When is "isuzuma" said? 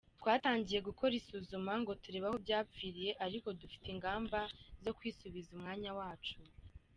1.21-1.71